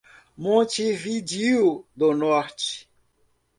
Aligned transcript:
Montividiu 0.35 1.85
do 1.95 2.11
Norte 2.11 2.89